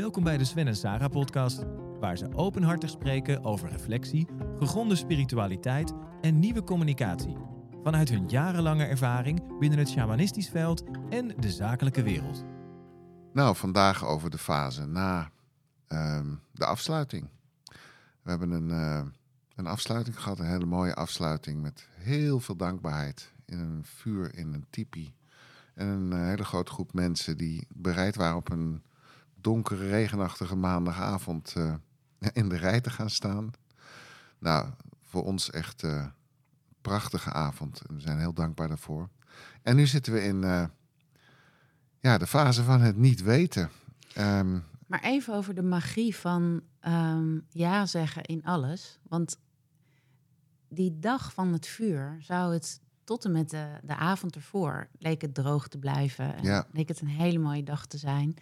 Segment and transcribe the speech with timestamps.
[0.00, 1.62] Welkom bij de Sven en Sarah podcast,
[1.98, 4.26] waar ze openhartig spreken over reflectie,
[4.58, 7.36] gegronde spiritualiteit en nieuwe communicatie.
[7.82, 12.44] Vanuit hun jarenlange ervaring binnen het shamanistisch veld en de zakelijke wereld.
[13.32, 15.30] Nou, vandaag over de fase na
[15.86, 17.28] ehm, de afsluiting.
[18.22, 19.02] We hebben een, eh,
[19.54, 24.52] een afsluiting gehad, een hele mooie afsluiting met heel veel dankbaarheid in een vuur in
[24.52, 25.14] een tipi.
[25.74, 28.82] En een eh, hele grote groep mensen die bereid waren op een
[29.40, 31.74] donkere, regenachtige maandagavond eh,
[32.32, 33.50] in de rij te gaan staan.
[34.38, 34.68] Nou,
[35.02, 36.12] voor ons echt een
[36.80, 37.82] prachtige avond.
[37.86, 39.08] We zijn heel dankbaar daarvoor.
[39.62, 40.64] En nu zitten we in eh,
[42.00, 43.70] ja, de fase van het niet weten.
[44.14, 48.98] Ehm, Maar even over de magie van ehm, ja zeggen in alles.
[49.08, 49.38] Want
[50.68, 55.22] die dag van het vuur zou het tot en met de, de avond ervoor leek
[55.22, 56.34] het droog te blijven.
[56.36, 56.66] En Ja.
[56.72, 58.34] leek het een hele mooie dag te zijn.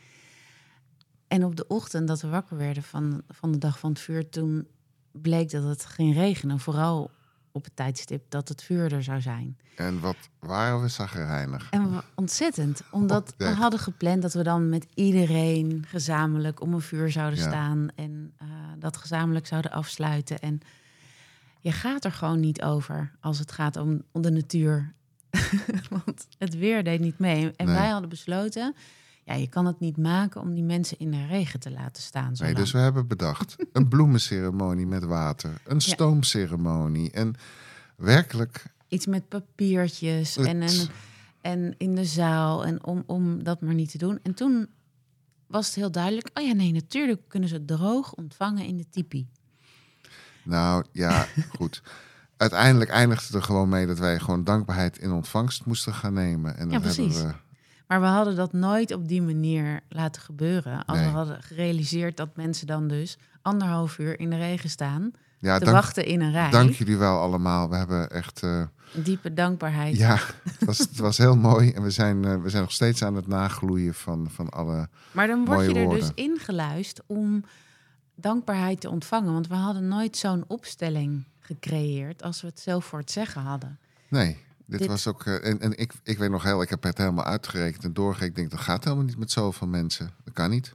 [1.28, 4.28] En op de ochtend dat we wakker werden van, van de dag van het vuur,
[4.28, 4.66] toen
[5.12, 6.58] bleek dat het ging regenen.
[6.60, 7.10] Vooral
[7.52, 9.58] op het tijdstip dat het vuur er zou zijn.
[9.76, 11.70] en wat waren we zagrijnig.
[11.70, 16.80] En we- ontzettend, omdat we hadden gepland dat we dan met iedereen gezamenlijk om een
[16.80, 17.48] vuur zouden Ja.
[17.48, 18.46] staan en eh,
[18.78, 20.38] dat gezamenlijk zouden afsluiten.
[20.38, 20.60] En
[21.60, 24.92] je gaat er gewoon niet over als het gaat om, om de natuur.
[25.90, 27.52] Want het weer deed niet mee.
[27.56, 27.74] En Nee.
[27.74, 28.74] wij hadden besloten,
[29.28, 32.36] ja, je kan het niet maken om die mensen in de regen te laten staan.
[32.36, 37.34] Zo Nee, dus we hebben bedacht een bloemenceremonie met water, een stoomceremonie en
[37.96, 40.88] werkelijk Iets met papiertjes Het- en, een,
[41.40, 44.18] en in de zaal en om, om dat maar niet te doen.
[44.22, 44.66] En toen
[45.46, 49.28] was het heel duidelijk, oh ja, nee, natuurlijk kunnen ze droog ontvangen in de tipi.
[50.44, 51.26] Nou ja,
[51.58, 51.82] goed.
[52.36, 56.56] Uiteindelijk eindigde het er gewoon mee dat wij gewoon dankbaarheid in ontvangst moesten gaan nemen.
[56.56, 57.22] En Ja, dat hebben precies.
[57.22, 57.34] we.
[57.88, 60.84] Maar we hadden dat nooit op die manier laten gebeuren.
[60.84, 61.06] Als Nee.
[61.06, 65.64] we hadden gerealiseerd dat mensen dan dus anderhalf uur in de regen staan, Ja, te
[65.64, 66.50] dank, wachten in een rij.
[66.50, 67.68] dank jullie wel allemaal.
[67.70, 68.42] We hebben echt.
[68.42, 68.62] eh,
[68.92, 69.96] Diepe dankbaarheid.
[69.96, 70.14] ja,
[70.58, 71.70] het was, het was heel mooi.
[71.70, 74.88] En we zijn, eh, we zijn nog steeds aan het nagloeien van, van alle.
[75.12, 77.44] Maar dan word je er dus ingeluisterd om
[78.14, 79.32] dankbaarheid te ontvangen.
[79.32, 83.78] Want we hadden nooit zo'n opstelling gecreëerd als we het zelf voor het zeggen hadden.
[84.08, 84.36] Nee,
[84.68, 85.24] dit, Dit- was ook.
[85.24, 88.28] eh, en en ik, ik weet nog heel, ik heb het helemaal uitgerekend en doorgerekend.
[88.30, 90.10] Ik denk, dat gaat helemaal niet met zoveel mensen.
[90.24, 90.74] Dat kan niet.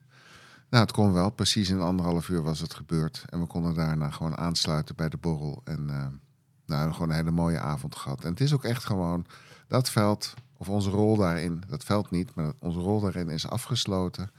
[0.69, 1.29] Nou, het kon wel.
[1.29, 3.25] Precies in anderhalf uur was het gebeurd.
[3.29, 5.61] En we konden daarna gewoon aansluiten bij de borrel.
[5.63, 6.05] En eh,
[6.65, 8.23] nou, gewoon een hele mooie avond gehad.
[8.23, 9.25] En het is ook echt gewoon
[9.67, 14.31] dat veld, of onze rol daarin, dat veld niet, maar onze rol daarin is afgesloten.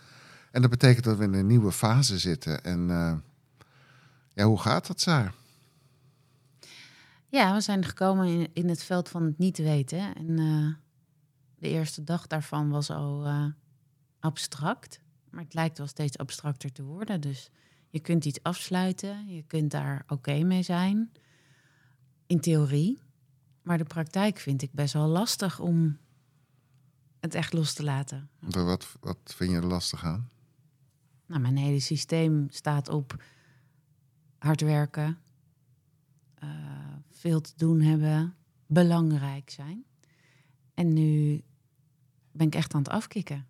[0.50, 2.64] En dat betekent dat we in een nieuwe fase zitten.
[2.64, 3.12] En eh,
[4.32, 5.34] ja, hoe gaat dat, Saar?
[7.34, 10.14] Ja, we zijn gekomen in, in het veld van het niet weten.
[10.14, 10.74] En eh,
[11.58, 13.46] de eerste dag daarvan was al eh,
[14.20, 15.00] abstract.
[15.30, 17.20] Maar het lijkt wel steeds abstracter te worden.
[17.20, 17.50] Dus
[17.90, 19.28] je kunt iets afsluiten.
[19.28, 21.12] Je kunt daar oké mee zijn.
[22.26, 23.00] In theorie.
[23.62, 25.98] Maar de praktijk vind ik best wel lastig om
[27.20, 28.28] het echt los te laten.
[28.38, 30.30] Wat, wat vind je er lastig aan?
[31.26, 33.22] Nou, mijn hele systeem staat op
[34.38, 35.18] hard werken,
[36.34, 36.73] eh,
[37.24, 38.34] veel te doen hebben,
[38.66, 39.84] belangrijk zijn.
[40.74, 41.42] En nu
[42.32, 43.46] ben ik echt aan het afkicken.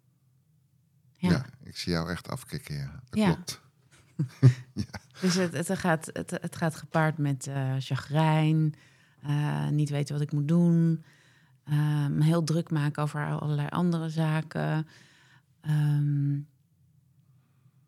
[1.16, 1.30] Ja.
[1.30, 3.02] Ja, ik zie jou echt afkicken, ja.
[3.08, 3.32] Dat Ja.
[3.32, 3.62] klopt.
[5.20, 8.74] dus het, het, gaat, het, het gaat gepaard met eh chagrijn,
[9.22, 11.04] eh, niet weten wat ik moet doen,
[11.64, 14.86] eh, me heel druk maken over allerlei andere zaken.
[15.60, 16.34] Ehm,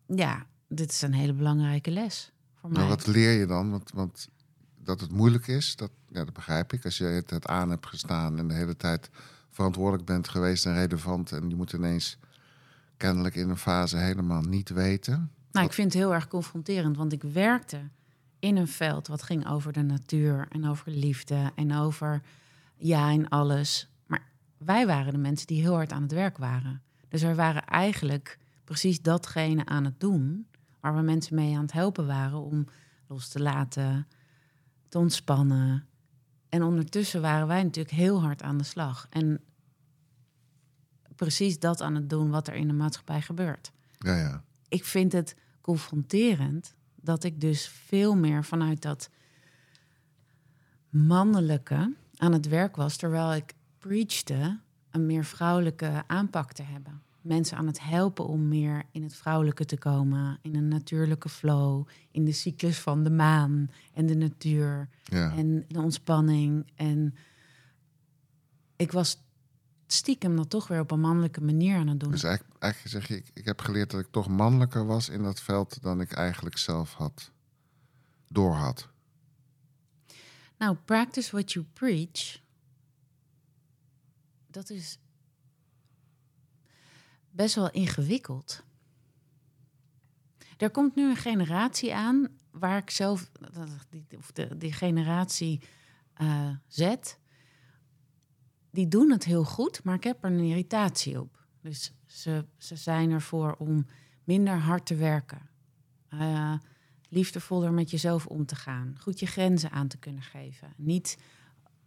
[0.05, 2.87] ja, dit is een hele belangrijke les voor mij.
[2.87, 3.69] Wat leer je dan?
[3.71, 4.29] Want, want
[4.87, 6.85] dat het moeilijk is, dat, ja, dat begrijp ik.
[6.85, 9.09] Als je het, het aan hebt gestaan en de hele tijd
[9.51, 11.31] verantwoordelijk bent geweest en relevant...
[11.31, 12.17] en je moet ineens
[12.97, 15.31] kennelijk in een fase helemaal niet weten.
[15.51, 17.81] Nou, ik vind het heel erg confronterend, want ik werkte
[18.39, 22.21] in een veld wat ging over de natuur en over liefde en over
[22.75, 23.89] ja en alles.
[24.05, 24.23] Maar
[24.57, 26.81] wij waren de mensen die heel hard aan het werk waren.
[27.07, 30.47] Dus we waren eigenlijk precies datgene aan het doen
[30.79, 32.67] waar we mensen mee aan het helpen waren om
[33.07, 34.07] los te laten,
[34.89, 35.85] te ontspannen.
[36.49, 39.07] En ondertussen waren wij natuurlijk heel hard aan de slag.
[39.09, 39.41] En
[41.15, 44.43] precies dat aan het doen wat er in de maatschappij gebeurt Ja, ja.
[44.67, 49.09] ik vind het confronterend dat ik dus veel meer vanuit dat
[50.89, 54.59] mannelijke aan het werk was, terwijl ik preachte
[54.91, 57.01] een meer vrouwelijke aanpak te hebben.
[57.27, 61.87] Mensen aan het helpen om meer in het vrouwelijke te komen, in een natuurlijke flow,
[62.11, 65.35] in de cyclus van de maan en de natuur ja.
[65.35, 66.67] en de ontspanning.
[66.75, 67.15] En
[68.75, 69.21] ik was
[69.87, 72.11] stiekem dat toch weer op een mannelijke manier aan het doen.
[72.11, 75.23] Dus eigenlijk, eigenlijk zeg je, ik, ik heb geleerd dat ik toch mannelijker was in
[75.23, 77.31] dat veld dan ik eigenlijk zelf had
[78.27, 78.89] doorhad.
[80.57, 82.39] Nou, practice what you preach.
[84.47, 84.99] Dat is
[87.37, 88.63] best wel ingewikkeld.
[90.57, 93.31] Er komt nu een generatie aan waar ik zelf,
[93.89, 95.61] die, die generatie
[96.21, 96.95] uh, Z,
[98.71, 101.45] die doen het heel goed, maar ik heb er een irritatie op.
[101.61, 103.85] Dus ze, ze zijn ervoor om
[104.23, 105.49] minder hard te werken.
[106.09, 106.53] Uh,
[107.09, 108.95] liefdevoller met jezelf om te gaan.
[108.99, 110.73] Goed je grenzen aan te kunnen geven.
[110.77, 111.17] Niet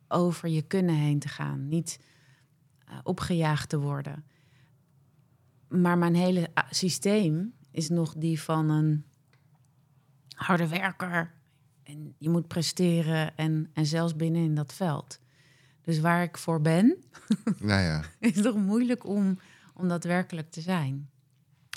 [0.08, 1.68] over je kunnen heen te gaan.
[1.68, 2.00] Niet
[2.88, 4.24] uh, opgejaagd te worden.
[5.70, 9.04] Maar mijn hele systeem is nog die van een
[10.28, 11.32] harde werker.
[11.82, 15.20] En je moet presteren en, en zelfs binnen in dat veld.
[15.82, 16.96] Dus waar ik voor ben,
[17.58, 18.02] nou ja.
[18.18, 19.38] is toch moeilijk om,
[19.74, 21.10] om daadwerkelijk te zijn.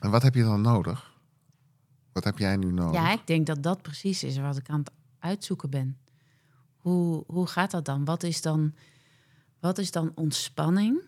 [0.01, 1.13] En wat heb je dan nodig?
[2.11, 3.01] Wat heb jij nu nodig?
[3.01, 5.97] Ja, ik denk dat dat precies is wat ik aan het uitzoeken ben.
[6.77, 8.05] Hoe, hoe gaat dat dan?
[8.05, 8.75] Wat is dan,
[9.59, 11.01] wat is dan ontspanning?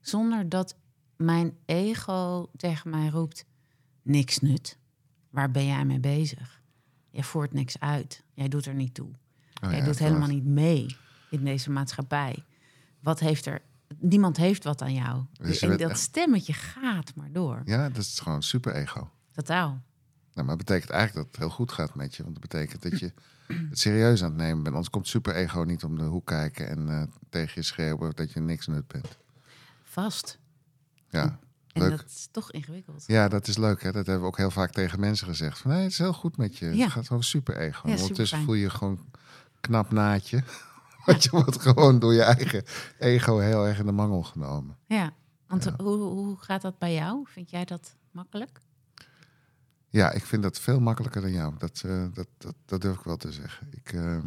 [0.00, 0.76] Zonder dat
[1.20, 3.44] mijn ego tegen mij roept:
[4.02, 4.78] niks nut.
[5.30, 6.60] Waar ben jij mee bezig?
[7.10, 8.24] Je voert niks uit.
[8.34, 9.10] Jij doet er niet toe.
[9.62, 10.96] Oh, jij doet helemaal niet mee
[11.30, 12.44] in deze maatschappij.
[13.00, 13.62] Wat heeft er.
[13.98, 15.24] Niemand heeft wat aan jou.
[15.32, 17.62] Dus en dat stemmetje gaat maar door.
[17.64, 19.10] Ja, dat is gewoon super ego.
[19.32, 19.68] Totaal.
[20.32, 22.22] Nou, maar dat betekent eigenlijk dat het heel goed gaat met je.
[22.22, 23.12] Want dat betekent dat je
[23.46, 24.74] het serieus aan het nemen bent.
[24.74, 28.32] Anders komt super ego niet om de hoek kijken en uh, tegen je schreeuwen dat
[28.32, 29.18] je niks nut bent.
[29.82, 30.38] Vast.
[31.10, 31.38] Ja.
[31.72, 31.90] En leuk.
[31.90, 33.04] dat is toch ingewikkeld.
[33.06, 33.82] Ja, dat is leuk.
[33.82, 33.92] Hè?
[33.92, 35.58] Dat hebben we ook heel vaak tegen mensen gezegd.
[35.58, 36.76] Van, nee, het is heel goed met je.
[36.76, 36.84] Ja.
[36.84, 37.88] Het gaat over super ego.
[37.88, 38.98] Ja, Ondertussen voel je gewoon
[39.60, 40.42] knap naadje.
[41.06, 42.64] Want je wordt gewoon door je eigen
[42.98, 44.76] ego heel erg in de mangel genomen.
[44.86, 45.12] Ja,
[45.46, 47.24] want Hoe, hoe gaat dat bij jou?
[47.26, 48.60] Vind jij dat makkelijk?
[49.88, 51.54] Ja, ik vind dat veel makkelijker dan jou.
[51.58, 53.68] Dat, uh, dat, dat, dat, durf ik wel te zeggen.
[53.70, 54.18] Ik, uh,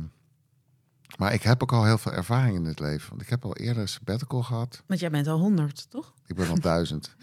[1.17, 3.09] maar ik heb ook al heel veel ervaring in het leven.
[3.09, 4.83] Want ik heb al eerder sabbatical gehad.
[4.85, 6.13] Want jij bent al honderd, toch?
[6.25, 7.15] Ik ben al duizend.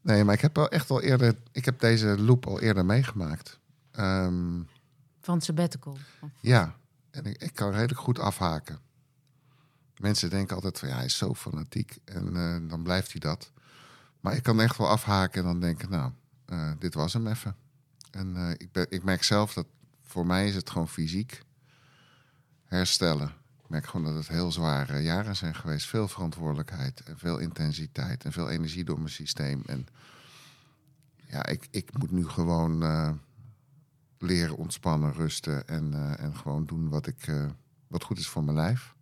[0.00, 1.34] nee, maar ik heb al echt al eerder...
[1.52, 3.58] Ik heb deze loop al eerder meegemaakt.
[3.98, 4.68] Um,
[5.20, 5.98] Van sabbatical?
[6.40, 6.74] Ja,
[7.10, 8.78] en ik, ik, kan redelijk goed afhaken.
[9.96, 13.52] Mensen denken altijd van ja, hij is zo fanatiek en uh, dan blijft hij dat.
[14.20, 16.12] Maar ik kan echt wel afhaken en dan denken, nou,
[16.46, 17.56] uh, dit was hem even.
[18.10, 19.66] En uh, ik, ben, ik merk zelf dat
[20.02, 21.42] voor mij is het gewoon fysiek
[22.68, 23.28] herstellen.
[23.62, 25.86] Ik merk gewoon dat het heel zware jaren zijn geweest.
[25.86, 29.62] Veel verantwoordelijkheid en veel intensiteit en veel energie door mijn systeem.
[29.66, 29.86] En
[31.26, 33.12] ja, ik, ik moet nu gewoon uh,
[34.18, 37.32] leren ontspannen, rusten en, en gewoon doen wat, ik,
[37.86, 38.94] wat goed is voor mijn lijf.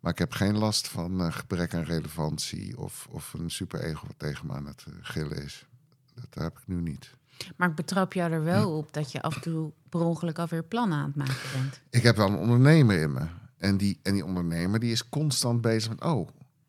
[0.00, 4.18] Maar ik heb geen last van gebrek aan relevantie of, of een super ego wat
[4.18, 5.66] tegen me aan het gillen is.
[6.14, 7.10] Dat heb ik nu niet.
[7.56, 10.62] Maar ik betrap jou er wel op dat je af en toe per ongeluk alweer
[10.62, 11.80] plannen aan het maken bent.
[11.90, 13.26] Ik heb wel een ondernemer in me.
[13.58, 16.04] En die, en die ondernemer die is constant bezig met...
[16.04, 16.28] oh,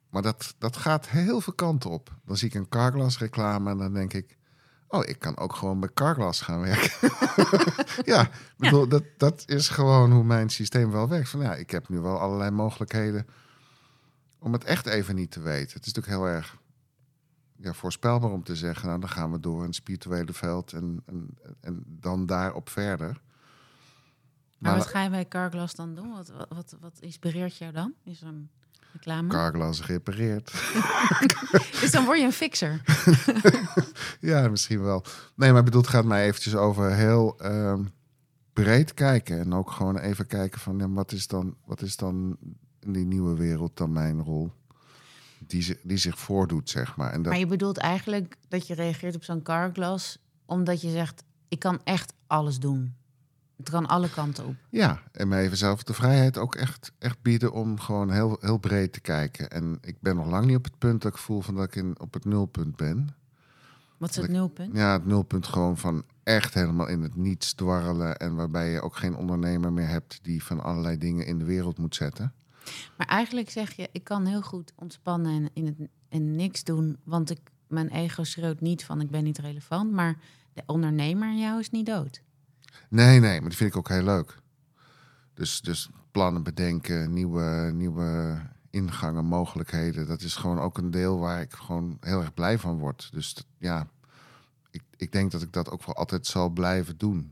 [0.10, 2.16] maar dat, dat gaat heel veel kanten op.
[2.26, 4.38] Dan zie ik een Carglass reclame en dan denk ik...
[4.88, 7.12] oh, ik kan ook gewoon bij Carglass gaan werken.
[8.14, 11.30] ja, bedoel, Dat, dat is gewoon hoe mijn systeem wel werkt.
[11.30, 13.26] Van ja, ik heb nu wel allerlei mogelijkheden
[14.40, 15.78] om het echt even niet te weten.
[15.78, 16.58] Het is natuurlijk heel erg
[17.62, 21.38] ja, voorspelbaar om te zeggen, nou dan gaan we door een spirituele veld en, en,
[21.62, 23.22] en dan daarop verder.
[24.58, 26.12] Maar, wat ga je bij Carglass dan doen?
[26.12, 27.94] Wat, wat, wat, inspireert jou dan?
[28.04, 28.50] Is een
[28.94, 29.30] reclame?
[29.30, 30.52] Carglass gerepareerd.
[31.82, 32.82] dus dan word je een fixer.
[34.30, 35.04] ja, misschien wel.
[35.36, 37.80] Nee, maar bedoeld gaat mij eventjes over heel uh,
[38.54, 39.40] breed kijken.
[39.40, 42.38] En ook gewoon even kijken van ja, wat, is dan, wat is dan
[42.80, 44.52] in die nieuwe wereld dan mijn rol?
[45.48, 47.12] Die, die zich voordoet, zeg maar.
[47.12, 47.32] En dat...
[47.32, 50.18] Maar je bedoelt eigenlijk dat je reageert op zo'n carglass...
[50.46, 52.98] omdat je zegt, ik kan echt alles doen.
[53.58, 54.56] Het kan alle kanten op.
[54.70, 58.58] Ja, en mij even zelf de vrijheid ook echt, echt bieden om gewoon heel, heel
[58.58, 59.50] breed te kijken.
[59.50, 61.76] En ik ben nog lang niet op het punt dat ik voel van dat ik
[61.76, 63.16] in, op het nulpunt ben.
[63.98, 64.76] Wat is het nulpunt?
[64.76, 68.18] Ja, het nulpunt gewoon van echt helemaal in het niets dwarrelen.
[68.18, 71.78] En waarbij je ook geen ondernemer meer hebt die van allerlei dingen in de wereld
[71.78, 72.34] moet zetten.
[72.98, 76.98] Maar eigenlijk zeg je, ik kan heel goed ontspannen en, in het, en niks doen,
[77.04, 80.18] want ik, mijn ego schreeuwt niet van ik ben niet relevant, maar
[80.54, 82.22] de ondernemer in jou is niet dood.
[82.90, 84.38] Nee, nee, maar die vind ik ook heel leuk.
[85.34, 88.40] Dus, dus plannen bedenken, nieuwe, nieuwe
[88.70, 92.80] ingangen, mogelijkheden, dat is gewoon ook een deel waar ik gewoon heel erg blij van
[92.80, 93.10] word.
[93.12, 93.88] Dus ja,
[94.72, 97.32] ik, ik denk dat ik dat ook wel altijd zal blijven doen.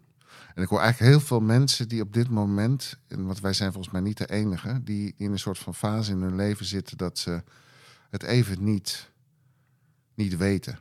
[0.57, 3.71] En ik hoor eigenlijk heel veel mensen die op dit moment, en want wij zijn
[3.71, 6.97] volgens mij niet de enige, die in een soort van fase in hun leven zitten
[6.97, 7.43] dat ze
[8.09, 9.09] het even niet,
[10.13, 10.79] niet weten.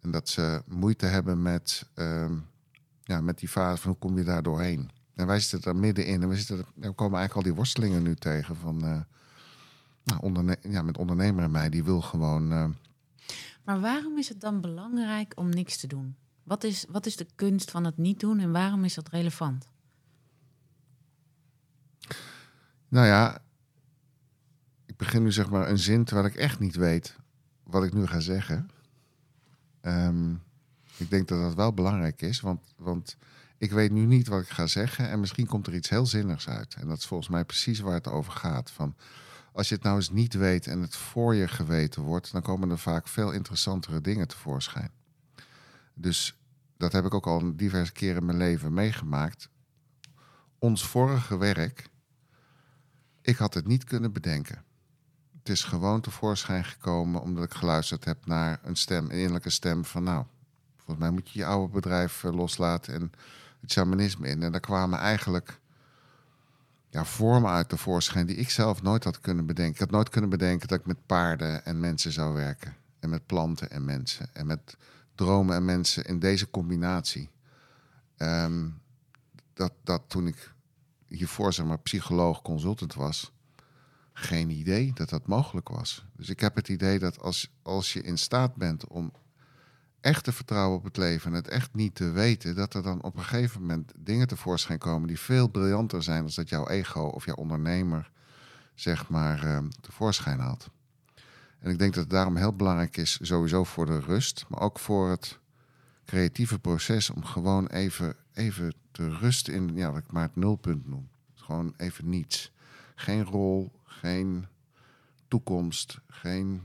[0.00, 2.32] En dat ze moeite hebben met, ehm,
[3.02, 4.90] ja, met die fase van hoe kom je daar doorheen.
[5.14, 8.14] En wij zitten er middenin en we, zitten we komen eigenlijk al die worstelingen nu
[8.14, 9.00] tegen van eh,
[10.04, 12.52] nou, ja, met ondernemer en mij, die wil gewoon.
[12.52, 12.66] eh,
[13.64, 16.16] Maar waarom is het dan belangrijk om niks te doen?
[16.44, 19.68] Wat is, wat is de kunst van het niet doen en waarom is dat relevant?
[22.88, 23.42] Nou ja,
[24.86, 27.16] ik begin nu zeg maar een zin terwijl ik echt niet weet
[27.62, 28.70] wat ik nu ga zeggen.
[29.80, 30.32] Ehm,
[30.96, 33.16] ik denk dat dat wel belangrijk is, want, want
[33.58, 36.48] ik weet nu niet wat ik ga zeggen en misschien komt er iets heel zinnigs
[36.48, 36.74] uit.
[36.74, 38.70] En dat is volgens mij precies waar het over gaat.
[38.70, 38.96] Van,
[39.52, 42.70] als je het nou eens niet weet en het voor je geweten wordt, dan komen
[42.70, 44.90] er vaak veel interessantere dingen tevoorschijn.
[45.94, 46.38] Dus
[46.76, 49.48] dat heb ik ook al diverse keren in mijn leven meegemaakt.
[50.58, 51.88] Ons vorige werk,
[53.20, 54.64] ik had het niet kunnen bedenken.
[55.38, 59.84] Het is gewoon tevoorschijn gekomen omdat ik geluisterd heb naar een stem, een innerlijke stem
[59.84, 60.24] van nou,
[60.76, 63.12] volgens mij moet je je oude bedrijf eh, loslaten en
[63.60, 64.42] het shamanisme in.
[64.42, 65.60] En daar kwamen eigenlijk
[66.90, 69.74] ja, vormen uit tevoorschijn die ik zelf nooit had kunnen bedenken.
[69.74, 72.76] Ik had nooit kunnen bedenken dat ik met paarden en mensen zou werken.
[73.00, 74.28] En met planten en mensen.
[74.32, 74.76] En met
[75.14, 77.30] dromen en mensen in deze combinatie.
[78.16, 78.68] Ehm,
[79.52, 80.54] dat, dat toen ik
[81.06, 83.32] hiervoor zeg maar psycholoog consultant was,
[84.12, 86.04] geen idee dat dat mogelijk was.
[86.16, 89.12] Dus ik heb het idee dat als, als je in staat bent om
[90.00, 93.02] echt te vertrouwen op het leven en het echt niet te weten, dat er dan
[93.02, 97.00] op een gegeven moment dingen tevoorschijn komen die veel briljanter zijn dan dat jouw ego
[97.00, 98.10] of jouw ondernemer
[98.74, 100.70] zeg maar eh, tevoorschijn haalt.
[101.64, 104.78] En ik denk dat het daarom heel belangrijk is, sowieso voor de rust, maar ook
[104.78, 105.38] voor het
[106.04, 110.88] creatieve proces, om gewoon even, even te rusten in, ja, wat ik maar het nulpunt
[110.88, 111.08] noem.
[111.34, 112.52] Gewoon even niets.
[112.94, 114.46] Geen rol, geen
[115.28, 116.62] toekomst, geen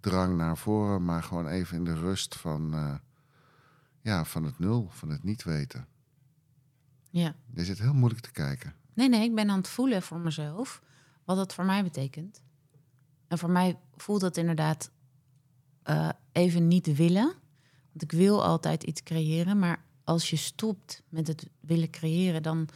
[0.00, 2.94] drang naar voren, maar gewoon even in de rust van, eh,
[4.00, 5.86] ja, van het nul, van het niet weten.
[7.10, 7.34] Ja.
[7.54, 8.74] Je zit heel moeilijk te kijken.
[8.94, 10.82] Nee, nee, ik ben aan het voelen voor mezelf
[11.24, 12.42] wat dat voor mij betekent.
[13.32, 14.90] En voor mij voelt dat inderdaad
[15.82, 17.34] eh, even niet willen.
[17.88, 22.68] Want ik wil altijd iets creëren, maar als je stopt met het willen creëren, dan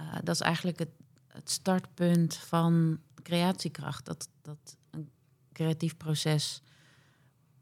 [0.00, 0.88] uh, dat is eigenlijk het,
[1.26, 4.04] het startpunt van creatiekracht.
[4.04, 5.10] Dat, dat een
[5.52, 6.62] creatief proces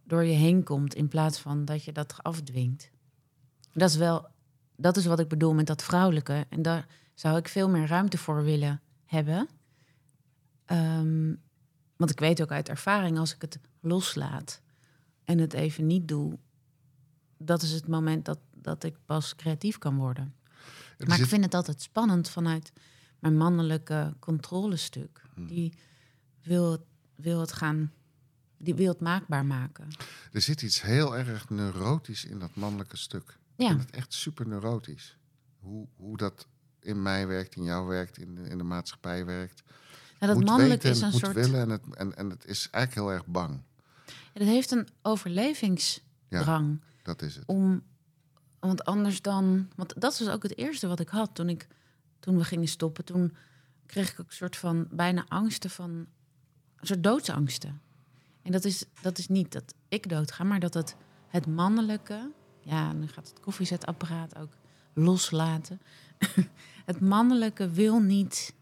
[0.05, 2.91] door je heen komt in plaats van dat je dat afdwingt.
[3.73, 4.27] Dat is wel,
[4.77, 6.47] dat is wat ik bedoel met dat vrouwelijke.
[6.49, 9.49] En daar zou ik veel meer ruimte voor willen hebben.
[10.67, 11.47] Um,
[11.99, 14.61] want ik weet ook uit ervaring, als ik het loslaat
[15.25, 16.39] en het even niet doe,
[17.39, 20.35] dat is het moment dat, dat ik pas creatief kan worden.
[20.99, 22.73] Maar zit- ik vind het altijd spannend vanuit
[23.19, 25.23] mijn mannelijke controlestuk.
[25.35, 25.47] Hmm.
[25.47, 25.73] Die
[26.43, 26.81] wil het,
[27.15, 27.93] wil het gaan,
[28.57, 29.89] die wil het maakbaar maken.
[30.33, 33.39] Er zit iets heel erg neurotisch in dat mannelijke stuk.
[33.57, 33.77] Ja.
[33.79, 35.17] het echt super neurotisch.
[35.59, 36.47] Hoe, hoe dat
[36.81, 39.63] in mij werkt, in jou werkt, in de, in de maatschappij werkt.
[40.21, 41.35] Ja, dat moet mannelijk weten, is een moet soort.
[41.35, 43.63] willen en het, en, en het is eigenlijk heel erg bang.
[44.33, 46.81] Het heeft een overlevingsdrang.
[47.03, 47.45] Dat is het.
[47.47, 47.83] om
[48.61, 51.67] want anders dan want dat was ook het eerste wat ik had toen ik
[52.21, 53.37] toen we gingen stoppen toen
[53.87, 55.91] kreeg ik ook een soort van bijna angsten van
[56.77, 57.81] een soort doodsangsten
[58.43, 60.97] en dat is dat is niet dat ik doodga maar dat het
[61.29, 64.53] het mannelijke ja nu gaat het koffiezetapparaat ook
[64.93, 65.81] loslaten
[66.91, 68.55] het mannelijke wil niet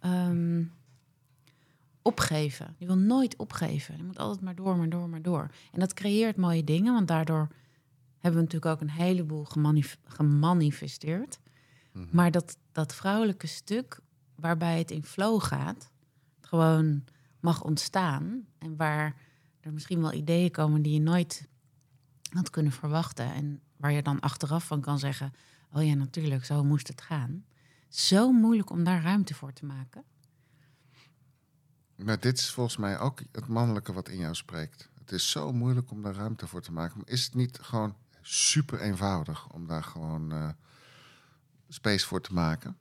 [0.00, 0.64] ehm,
[2.06, 5.80] opgeven die wil nooit opgeven die moet altijd maar door maar door maar door en
[5.80, 7.48] dat creëert mooie dingen want daardoor
[8.26, 11.38] hebben we natuurlijk ook een heleboel gemanif- gemanifesteerd.
[11.92, 12.06] Mhm.
[12.10, 14.00] Maar dat, dat vrouwelijke stuk
[14.34, 15.90] waarbij het in flow gaat,
[16.40, 17.04] gewoon
[17.40, 18.46] mag ontstaan.
[18.58, 19.16] En waar
[19.60, 21.48] er misschien wel ideeën komen die je nooit
[22.30, 23.32] had kunnen verwachten.
[23.32, 25.32] En waar je dan achteraf van kan zeggen:
[25.72, 27.44] Oh ja, natuurlijk, zo moest het gaan.
[27.88, 30.04] Zo moeilijk om daar ruimte voor te maken.
[31.96, 34.88] Maar dit is volgens mij ook het mannelijke wat in jou spreekt.
[34.98, 36.96] Het is zo moeilijk om daar ruimte voor te maken.
[36.96, 40.48] Maar is het niet gewoon super eenvoudig om daar gewoon eh,
[41.68, 42.76] space voor te maken?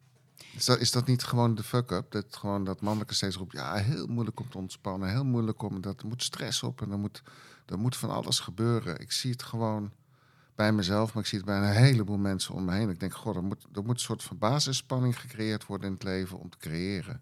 [0.55, 2.12] Is dat, is dat niet gewoon de fuck-up?
[2.12, 5.10] Dat gewoon dat mannelijke steeds roept, ja, heel moeilijk om te ontspannen.
[5.10, 7.24] Heel moeilijk om, dat er moet stress op en er moet,
[7.65, 9.00] er moet van alles gebeuren.
[9.00, 9.91] Ik zie het gewoon
[10.55, 12.89] bij mezelf, maar ik zie het bij een heleboel mensen om me heen.
[12.89, 16.03] Ik denk, god, er moet, er moet een soort van basisspanning gecreëerd worden in het
[16.03, 17.22] leven om te creëren.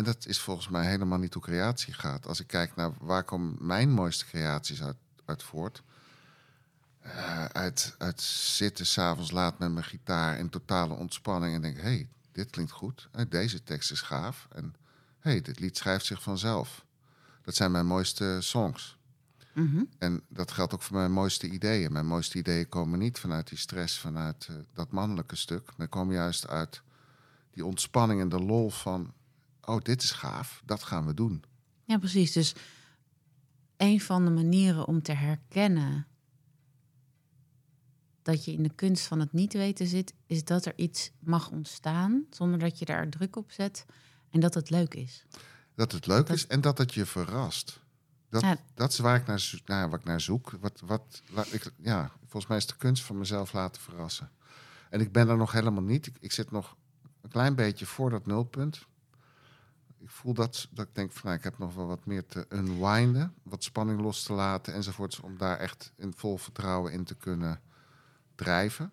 [0.00, 2.26] En dat is volgens mij helemaal niet hoe creatie gaat.
[2.26, 5.82] Als ik kijk naar waar komen mijn mooiste creaties uit, uit voort.
[7.00, 11.54] Eh, uit, uit zitten s'avonds laat met mijn gitaar in totale ontspanning.
[11.54, 13.08] En denk, hé, hey, dit klinkt goed.
[13.12, 14.48] Eh, deze tekst is gaaf.
[14.52, 14.74] En
[15.18, 16.84] hé, hey, dit lied schrijft zich vanzelf.
[17.42, 18.98] Dat zijn mijn mooiste songs.
[19.54, 19.84] Mhm.
[19.98, 21.92] En dat geldt ook voor mijn mooiste ideeën.
[21.92, 25.70] Mijn mooiste ideeën komen niet vanuit die stress, vanuit eh, dat mannelijke stuk.
[25.76, 26.82] Maar komen juist uit
[27.50, 29.12] die ontspanning en de lol van...
[29.64, 31.42] oh, dit is gaaf, dat gaan we doen.
[31.84, 32.32] Ja, precies.
[32.32, 32.54] Dus
[33.76, 36.06] een van de manieren om te herkennen
[38.22, 41.50] dat je in de kunst van het niet weten zit, is dat er iets mag
[41.50, 43.86] ontstaan zonder dat je daar druk op zet
[44.30, 45.24] en dat het leuk is.
[45.74, 47.80] Dat het leuk Dat- is en dat het je verrast.
[48.28, 48.56] Dat, Ja.
[48.74, 49.26] dat is waar ik
[49.66, 50.50] naar, ik naar zoek.
[50.60, 54.30] Wat, wat, ik, ja, volgens mij is de kunst van mezelf laten verrassen.
[54.90, 56.06] En ik ben er nog helemaal niet.
[56.06, 56.76] Ik, ik zit nog
[57.20, 58.86] een klein beetje voor dat nulpunt.
[60.00, 62.46] Ik voel dat, dat ik denk van nou, ik heb nog wel wat meer te
[62.48, 67.14] unwinden, wat spanning los te laten enzovoorts, om daar echt in vol vertrouwen in te
[67.14, 67.60] kunnen
[68.34, 68.92] drijven.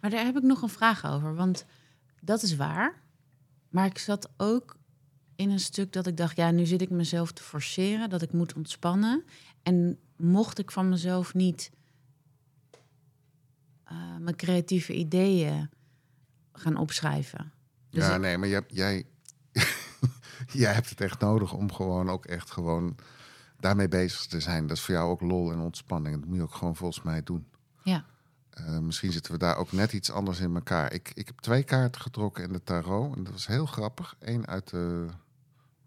[0.00, 1.64] Maar daar heb ik nog een vraag over, want
[2.20, 3.02] dat is waar.
[3.68, 4.76] Maar ik zat ook
[5.36, 8.32] in een stuk dat ik dacht, ja, nu zit ik mezelf te forceren, dat ik
[8.32, 9.24] moet ontspannen.
[9.62, 11.70] En mocht ik van mezelf niet
[13.84, 15.70] eh, mijn creatieve ideeën
[16.52, 17.52] gaan opschrijven.
[17.90, 19.06] Dus ja, nee, maar jij, jij,
[20.64, 22.96] jij hebt het echt nodig om gewoon ook echt gewoon
[23.60, 24.66] daarmee bezig te zijn.
[24.66, 26.16] Dat is voor jou ook lol en ontspanning.
[26.16, 27.46] Dat moet je ook gewoon volgens mij doen.
[27.82, 28.04] Ja.
[28.50, 30.92] Eh, misschien zitten we daar ook net iets anders in elkaar.
[30.92, 33.16] Ik, ik heb twee kaarten getrokken in de tarot.
[33.16, 34.16] En dat was heel grappig.
[34.18, 35.06] Eén uit de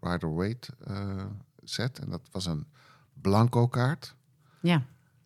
[0.00, 1.24] Rider Waite eh,
[1.64, 1.98] set.
[1.98, 2.66] En dat was een
[3.12, 4.14] blanco kaart.
[4.60, 4.82] Ja,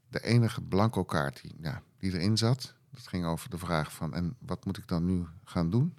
[0.09, 2.75] De enige blanco kaart die, ja, die erin zat.
[2.91, 5.95] Dat ging over de vraag van, en wat moet ik dan nu gaan doen?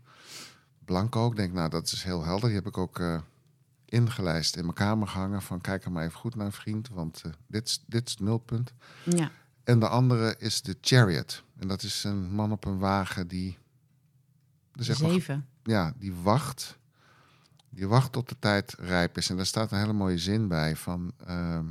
[0.85, 2.47] Blanco, ik denk, nou, dat is heel helder.
[2.47, 3.21] Die heb ik ook eh,
[3.85, 5.41] ingelijst in mijn kamer gehangen.
[5.41, 6.89] Van, kijk er maar even goed naar, vriend.
[6.89, 8.73] Want eh, dit, is, dit is het nulpunt.
[9.03, 9.31] ja.
[9.63, 11.43] En de andere is de Chariot.
[11.59, 13.57] En dat is een man op een wagen die...
[14.71, 15.47] Dus maar, zeven.
[15.63, 16.77] ja, die wacht.
[17.69, 19.29] Die wacht tot de tijd rijp is.
[19.29, 21.13] En daar staat een hele mooie zin bij van...
[21.25, 21.65] ehm,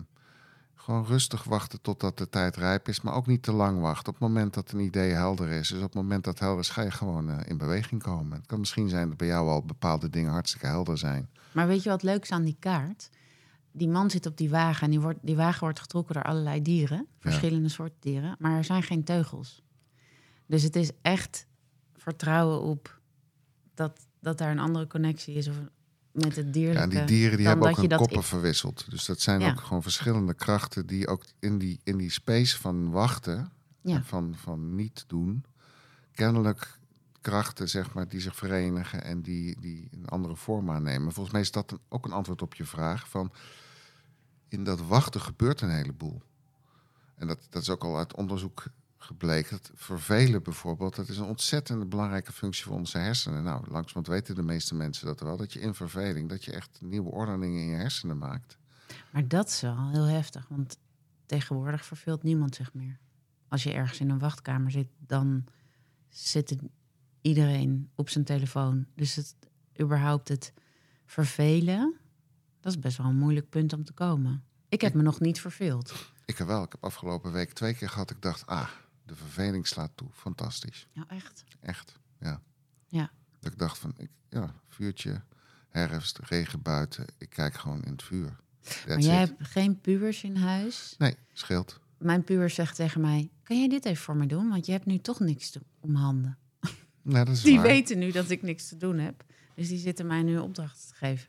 [0.85, 4.09] gewoon rustig wachten totdat de tijd rijp is, maar ook niet te lang wachten.
[4.09, 6.61] Op het moment dat een idee helder is, dus op het moment dat het helder
[6.61, 8.37] is, ga je gewoon eh, in beweging komen.
[8.37, 11.29] Het kan misschien zijn dat bij jou al bepaalde dingen hartstikke helder zijn.
[11.53, 13.11] Maar weet je wat leuk is aan die kaart?
[13.73, 16.63] Die man zit op die wagen en die, wordt, die wagen wordt getrokken door allerlei
[16.63, 17.07] dieren.
[17.19, 18.37] Verschillende soorten dieren.
[18.39, 19.63] Maar er zijn geen teugels.
[20.47, 21.47] Dus het is echt
[21.95, 23.01] vertrouwen op
[23.75, 25.57] dat, dat daar een andere connectie is of
[26.15, 26.83] met het Ja, dierlijke.
[26.83, 28.91] en die dieren die hebben ook hun koppen verwisseld.
[28.91, 29.51] Dus dat zijn Ja.
[29.51, 33.95] ook gewoon verschillende krachten die ook in die, in die space van wachten, Ja.
[33.97, 35.45] en van, van niet doen,
[36.13, 36.79] kennelijk
[37.21, 41.13] krachten zeg maar, die zich verenigen en die, die een andere vorm aannemen.
[41.13, 43.33] Volgens mij is dat een, ook een antwoord op je vraag van
[44.49, 46.23] in dat wachten gebeurt een heleboel.
[47.15, 48.65] En dat, dat is ook al uit onderzoek
[49.05, 49.57] gebleken.
[49.57, 53.43] Het vervelen bijvoorbeeld, dat is een ontzettend belangrijke functie voor onze hersenen.
[53.43, 55.37] Nou, langzamerhand weten de meeste mensen dat wel.
[55.37, 58.59] Dat je in verveling, dat je echt nieuwe ordeningen in je hersenen maakt.
[59.13, 60.79] Maar dat is wel heel heftig, want
[61.27, 62.99] tegenwoordig verveelt niemand zich meer.
[63.49, 65.45] Als je ergens in een wachtkamer zit, dan
[66.09, 66.57] zit
[67.21, 68.87] iedereen op zijn telefoon.
[68.95, 69.35] Dus het,
[69.81, 70.53] überhaupt het
[71.07, 71.97] vervelen,
[72.61, 74.45] dat is best wel een moeilijk punt om te komen.
[74.69, 76.13] Ik heb me nog niet verveeld.
[76.25, 78.11] Ik heb wel, ik heb afgelopen week twee keer gehad.
[78.11, 78.69] Ik dacht, ah,
[79.05, 80.09] de verveling slaat toe.
[80.13, 80.89] Fantastisch.
[80.93, 81.45] Ja, echt.
[81.61, 82.41] Echt, ja.
[82.89, 83.11] Ja.
[83.41, 85.23] Dat ik dacht van, ik, ja, vuurtje,
[85.69, 87.05] herfst, regen buiten.
[87.19, 88.25] Ik kijk gewoon in het vuur.
[88.65, 89.29] Maar That's jij it.
[89.29, 90.95] hebt geen pubers in huis.
[90.99, 91.81] Nee, scheelt.
[91.99, 94.49] Mijn puber zegt tegen mij, kan jij dit even voor me doen?
[94.49, 96.39] Want je hebt nu toch niks te, om handen.
[97.03, 97.67] Nee, dat is Die waar.
[97.67, 99.25] weten nu dat ik niks te doen heb.
[99.55, 101.29] Dus die zitten mij nu opdrachten te geven.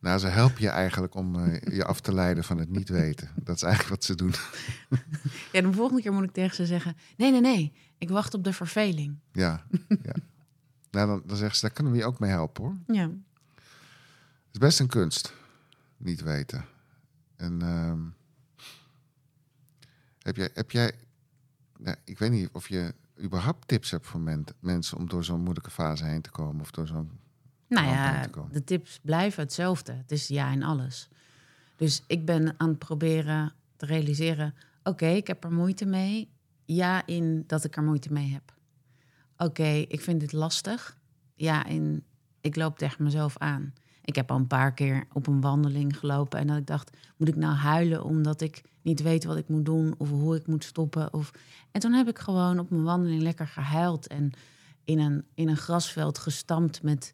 [0.00, 3.30] Nou, ze helpen je eigenlijk om eh, je af te leiden van het niet weten.
[3.42, 4.34] Dat is eigenlijk wat ze doen.
[5.52, 8.44] Ja, de volgende keer moet ik tegen ze zeggen: nee, nee, nee, ik wacht op
[8.44, 9.18] de verveling.
[9.32, 9.66] Ja,
[10.08, 10.12] ja.
[10.90, 12.76] Nou, dan, dan zeggen ze, daar kunnen we je ook mee helpen hoor.
[12.86, 13.02] Ja.
[13.02, 15.32] Het is best een kunst,
[15.96, 16.64] niet weten.
[17.36, 18.00] En ehm,
[20.22, 20.92] heb jij, heb jij
[21.78, 25.40] nou, ik weet niet of je überhaupt tips hebt voor men- mensen om door zo'n
[25.40, 27.10] moeilijke fase heen te komen of door zo'n.
[27.68, 29.92] Nou ja, de tips blijven hetzelfde.
[29.92, 31.08] Het is ja in alles.
[31.76, 36.30] Dus ik ben aan het proberen te realiseren: oké, ik heb er moeite mee.
[36.64, 38.54] Ja, in dat ik er moeite mee heb.
[39.36, 40.96] Oké, ik vind dit lastig.
[41.34, 42.04] Ja, in
[42.40, 43.72] ik loop tegen mezelf aan.
[44.04, 47.28] Ik heb al een paar keer op een wandeling gelopen en dat ik dacht: moet
[47.28, 50.64] ik nou huilen omdat ik niet weet wat ik moet doen of hoe ik moet
[50.64, 51.12] stoppen?
[51.12, 51.30] Of...
[51.70, 54.30] En toen heb ik gewoon op mijn wandeling lekker gehuild en
[54.84, 57.12] in een, in een grasveld gestampt met,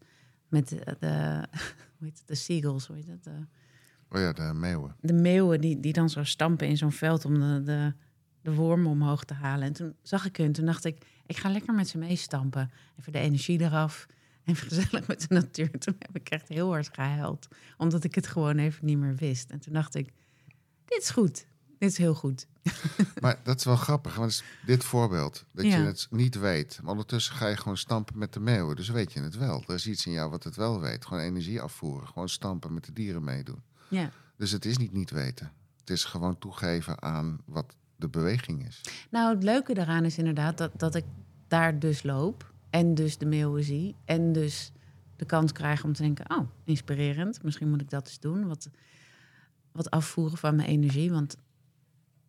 [0.49, 1.43] met de, de,
[1.99, 3.25] hoe heet het, de seagulls, hoe heet?
[3.25, 3.47] De,
[4.11, 4.97] Oh ja, de meeuwen.
[5.01, 7.93] de meeuwen die, die dan zo stampen in zo'n veld om de, de,
[8.43, 9.67] de wormen omhoog te halen.
[9.67, 12.71] En toen zag ik hun, toen dacht ik, ik ga lekker met ze meestampen.
[12.99, 14.07] Even de energie eraf.
[14.45, 15.71] en gezellig met de natuur.
[15.79, 19.51] Toen heb ik echt heel hard gehuild, omdat ik het gewoon even niet meer wist.
[19.51, 20.13] En toen dacht ik,
[20.85, 21.47] dit is goed,
[21.85, 22.47] dit is heel goed.
[23.21, 25.77] Maar dat is wel grappig, want dit voorbeeld, dat Ja.
[25.77, 26.79] je het niet weet.
[26.83, 29.65] Maar ondertussen ga je gewoon stampen met de meeuwen, dus weet je het wel.
[29.67, 31.05] Er is iets in jou wat het wel weet.
[31.07, 33.63] Gewoon energie afvoeren, gewoon stampen met de dieren meedoen.
[33.89, 34.11] Ja.
[34.37, 35.53] Dus het is niet niet weten.
[35.81, 38.81] Het is gewoon toegeven aan wat de beweging is.
[39.11, 41.05] Nou, het leuke daaraan is inderdaad dat, dat ik
[41.49, 44.73] daar dus loop en dus de meeuwen zie en dus
[45.17, 48.47] de kans krijg om te denken, oh, inspirerend, misschien moet ik dat eens doen.
[48.49, 48.69] Wat,
[49.73, 51.37] wat afvoeren van mijn energie, want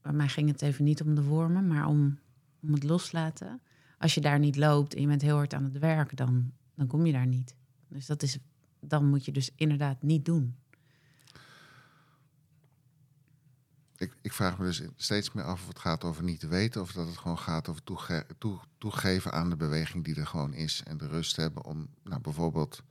[0.05, 2.19] bij mij ging het even niet om de wormen, maar om,
[2.61, 3.61] om het loslaten.
[3.97, 6.87] Als je daar niet loopt en je bent heel hard aan het werk, dan, dan
[6.87, 7.55] kom je daar niet.
[7.87, 8.37] Dus dat is,
[8.79, 10.55] dan moet je dus inderdaad niet doen.
[13.97, 16.81] Ik, ik vraag me dus steeds meer af of het gaat over niet weten...
[16.81, 17.83] of dat het gewoon gaat over
[18.37, 20.83] toe- toegeven aan de beweging die er gewoon is...
[20.83, 22.83] en de rust hebben om nou, bijvoorbeeld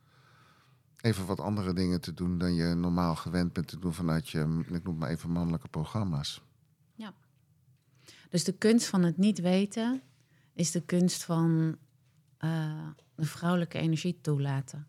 [0.97, 2.39] even wat andere dingen te doen...
[2.39, 6.43] dan je normaal gewend bent te doen vanuit je, ik noem maar even mannelijke programma's.
[8.35, 10.03] Dus de kunst van het niet weten
[10.53, 11.77] is de kunst van
[12.39, 14.87] eh, de vrouwelijke energie toelaten.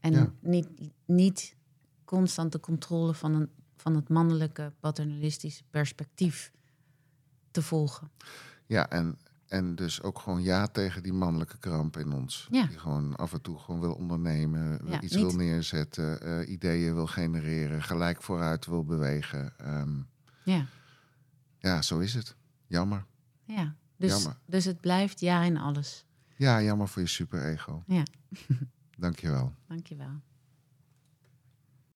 [0.00, 0.32] En Ja.
[0.40, 0.68] niet,
[1.06, 1.56] niet
[2.04, 6.52] constant de controle van, een, van het mannelijke paternalistische perspectief
[7.50, 8.10] te volgen.
[8.66, 12.48] Ja, en, en dus ook gewoon ja tegen die mannelijke kramp in ons.
[12.50, 12.66] Ja.
[12.66, 16.94] Die gewoon af en toe gewoon wil ondernemen, Ja, iets niet- wil neerzetten, eh, ideeën
[16.94, 19.52] wil genereren, gelijk vooruit wil bewegen.
[19.58, 20.00] Ehm,
[20.44, 20.66] Ja,
[21.62, 22.36] ja, zo is het.
[22.66, 23.06] Jammer.
[23.44, 23.74] ja.
[23.96, 24.38] Dus, Jammer.
[24.46, 26.04] dus het blijft ja in alles.
[26.36, 27.82] Ja, jammer voor je superego.
[27.86, 28.02] Ja.
[28.98, 29.54] Dankjewel.
[29.66, 30.20] Dankjewel.